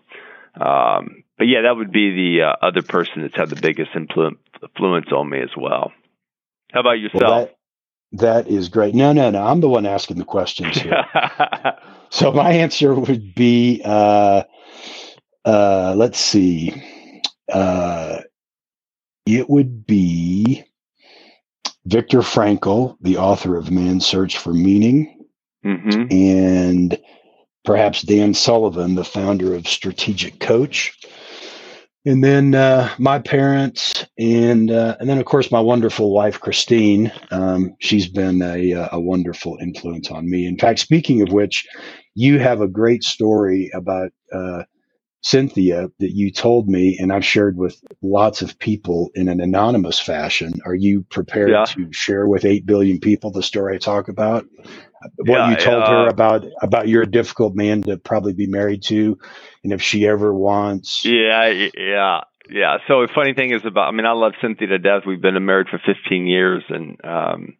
[0.63, 4.37] um, but yeah, that would be the uh, other person that's had the biggest influ-
[4.61, 5.91] influence on me as well.
[6.71, 7.21] How about yourself?
[7.21, 7.55] Well, that,
[8.13, 8.95] that is great.
[8.95, 9.43] No, no, no.
[9.43, 11.05] I'm the one asking the questions here.
[12.09, 14.43] so my answer would be, uh,
[15.45, 16.73] uh, let's see,
[17.51, 18.21] uh,
[19.25, 20.63] it would be
[21.85, 25.25] Viktor Frankl, the author of Man's Search for Meaning,
[25.63, 26.11] mm-hmm.
[26.11, 26.97] and
[27.63, 30.97] perhaps Dan Sullivan, the founder of Strategic Coach
[32.07, 37.11] and then uh, my parents, and uh, and then of course my wonderful wife Christine.
[37.31, 40.45] Um, she's been a, uh, a wonderful influence on me.
[40.45, 41.67] In fact, speaking of which,
[42.15, 44.63] you have a great story about uh,
[45.21, 49.99] Cynthia that you told me, and I've shared with lots of people in an anonymous
[49.99, 50.53] fashion.
[50.65, 51.65] Are you prepared yeah.
[51.65, 54.45] to share with eight billion people the story I talk about?
[55.17, 58.83] What yeah, you told her about about you're a difficult man to probably be married
[58.83, 59.17] to,
[59.63, 61.05] and if she ever wants.
[61.05, 62.77] Yeah, yeah, yeah.
[62.87, 63.87] So the funny thing is about.
[63.87, 65.03] I mean, I love Cynthia to death.
[65.05, 67.57] We've been married for 15 years, and um,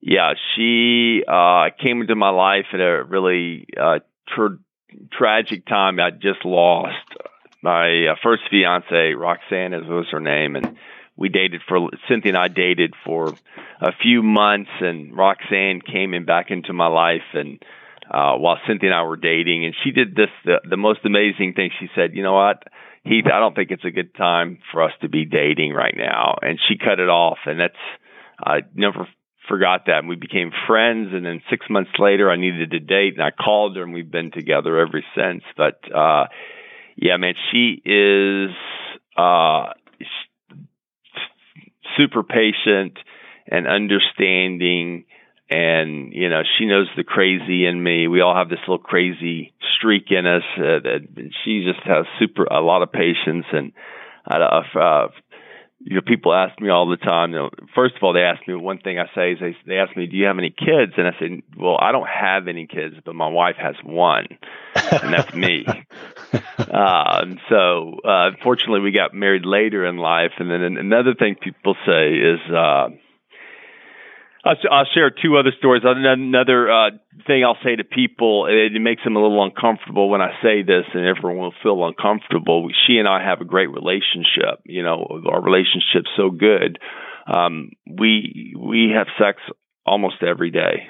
[0.00, 4.60] yeah, she uh, came into my life at a really uh, tr-
[5.12, 5.98] tragic time.
[5.98, 6.96] I just lost
[7.62, 10.76] my uh, first fiance, Roxanne, as was her name, and
[11.20, 13.34] we dated for Cynthia and I dated for
[13.80, 17.62] a few months, and Roxanne came in back into my life, and
[18.10, 21.52] uh, while Cynthia and I were dating, and she did this the, the most amazing
[21.54, 21.70] thing.
[21.78, 22.64] She said, "You know what,
[23.04, 23.26] Heath?
[23.26, 26.58] I don't think it's a good time for us to be dating right now," and
[26.66, 27.74] she cut it off, and that's
[28.42, 29.06] I never
[29.48, 33.14] forgot that and we became friends and then six months later i needed a date
[33.14, 36.26] and i called her and we've been together ever since but uh
[36.94, 38.50] yeah man she is
[39.16, 39.72] uh
[41.96, 42.98] super patient
[43.46, 45.04] and understanding.
[45.50, 48.06] And you know she knows the crazy in me.
[48.06, 52.44] We all have this little crazy streak in us uh, that she just has super
[52.44, 53.46] a lot of patience.
[53.52, 53.72] And
[54.30, 55.08] uh, uh,
[55.82, 57.32] you know, people ask me all the time.
[57.32, 59.78] You know, first of all, they ask me one thing I say is they they
[59.78, 62.66] ask me, "Do you have any kids?" And I say, "Well, I don't have any
[62.66, 64.26] kids, but my wife has one,
[64.74, 65.64] and that's me."
[66.34, 66.36] uh,
[67.22, 70.32] and so, uh, unfortunately, we got married later in life.
[70.38, 72.40] And then another thing people say is.
[72.50, 72.90] Uh,
[74.44, 75.82] I'll, I'll share two other stories.
[75.84, 76.90] Another uh,
[77.26, 80.62] thing I'll say to people, it, it makes them a little uncomfortable when I say
[80.62, 82.68] this, and everyone will feel uncomfortable.
[82.86, 84.60] She and I have a great relationship.
[84.64, 86.78] You know, our relationship's so good.
[87.26, 89.40] Um, we we have sex
[89.84, 90.88] almost every day,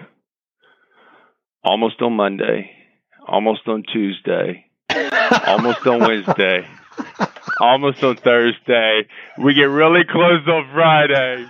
[1.64, 2.70] almost on Monday,
[3.26, 4.66] almost on Tuesday,
[5.46, 6.66] almost on Wednesday,
[7.61, 9.09] almost on Thursday.
[9.38, 11.46] We get really close on Friday.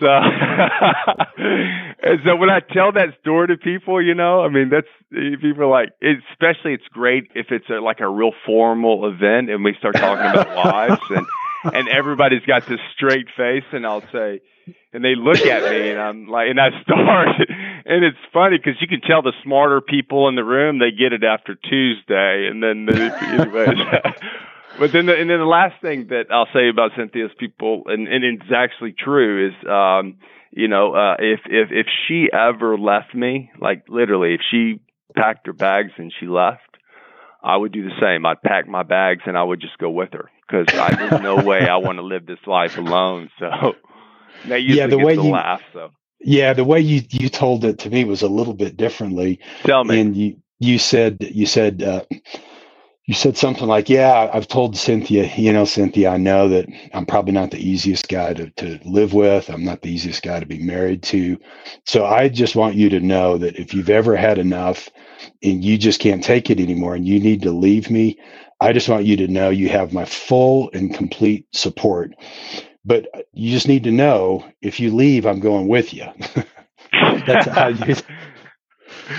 [0.00, 0.06] So,
[1.36, 5.64] and so when I tell that story to people, you know, I mean, that's people
[5.64, 9.74] are like, especially it's great if it's a, like a real formal event and we
[9.78, 11.26] start talking about lives and
[11.72, 14.40] and everybody's got this straight face, and I'll say,
[14.92, 17.28] and they look at me, and I'm like, and I start,
[17.86, 21.12] and it's funny because you can tell the smarter people in the room they get
[21.12, 23.78] it after Tuesday, and then anyways.
[24.78, 28.08] But then, the, and then the last thing that I'll say about Cynthia's people, and,
[28.08, 30.16] and it's actually true, is um,
[30.50, 34.80] you know, uh, if if if she ever left me, like literally, if she
[35.14, 36.60] packed her bags and she left,
[37.42, 38.24] I would do the same.
[38.24, 41.36] I'd pack my bags and I would just go with her because I there's no
[41.44, 43.30] way I want to live this life alone.
[43.38, 43.74] So
[44.48, 45.62] that usually yeah, the way you, laugh.
[45.72, 49.40] So yeah, the way you you told it to me was a little bit differently.
[49.64, 50.00] Tell me.
[50.00, 52.04] And you you said you said uh,
[53.06, 57.04] you said something like, "Yeah, I've told Cynthia, you know, Cynthia, I know that I'm
[57.04, 59.50] probably not the easiest guy to to live with.
[59.50, 61.38] I'm not the easiest guy to be married to.
[61.84, 64.88] So I just want you to know that if you've ever had enough
[65.42, 68.18] and you just can't take it anymore and you need to leave me,
[68.60, 72.14] I just want you to know you have my full and complete support.
[72.86, 76.06] But you just need to know if you leave, I'm going with you."
[77.26, 77.96] That's how you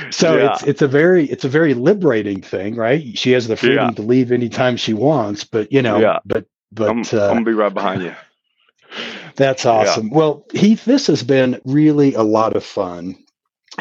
[0.10, 0.52] so yeah.
[0.52, 3.18] it's it's a very it's a very liberating thing, right?
[3.18, 3.96] She has the freedom yeah.
[3.96, 6.20] to leave anytime she wants, but you know, yeah.
[6.26, 8.14] but but I'm, uh, I'm gonna be right behind you.
[9.36, 10.10] That's awesome.
[10.10, 13.16] Well, Heath, this has been really a lot of fun,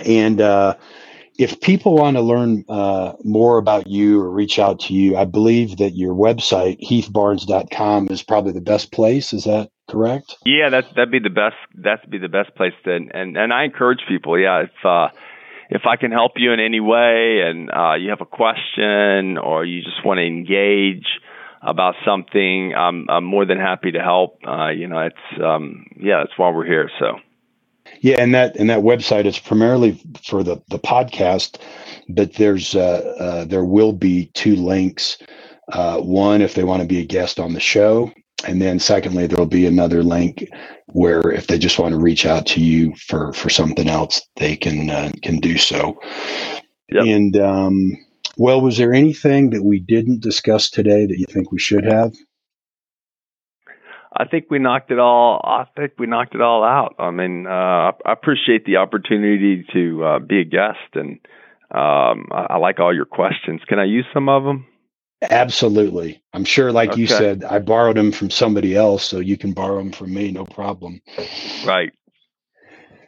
[0.05, 0.77] and uh,
[1.39, 5.25] if people want to learn uh, more about you or reach out to you, I
[5.25, 9.33] believe that your website heathbarnes.com is probably the best place.
[9.33, 10.37] Is that correct?
[10.45, 11.57] Yeah, that's that'd be the best.
[11.75, 12.95] That'd be the best place to.
[12.95, 14.39] And and I encourage people.
[14.39, 15.09] Yeah, if uh,
[15.71, 19.65] if I can help you in any way and uh, you have a question or
[19.65, 21.07] you just want to engage
[21.63, 24.39] about something, I'm, I'm more than happy to help.
[24.47, 26.91] Uh, you know, it's um, yeah, that's why we're here.
[26.99, 27.19] So.
[28.01, 31.61] Yeah, and that and that website is primarily for the the podcast,
[32.09, 35.19] but there's uh, uh, there will be two links.
[35.73, 38.13] Uh, one if they want to be a guest on the show,
[38.47, 40.49] and then secondly there'll be another link
[40.87, 44.57] where if they just want to reach out to you for for something else they
[44.57, 45.99] can uh, can do so
[46.91, 47.05] yep.
[47.05, 47.97] and um,
[48.37, 52.13] well was there anything that we didn't discuss today that you think we should have
[54.17, 55.41] I think we knocked it all.
[55.43, 56.95] I think we knocked it all out.
[57.01, 57.51] I mean, uh,
[58.07, 61.19] I appreciate the opportunity to uh, be a guest, and
[61.73, 63.61] um, I, I like all your questions.
[63.67, 64.67] Can I use some of them?
[65.31, 66.23] Absolutely.
[66.33, 67.01] I'm sure, like okay.
[67.01, 70.31] you said, I borrowed them from somebody else, so you can borrow them from me,
[70.31, 71.01] no problem.
[71.65, 71.93] Right.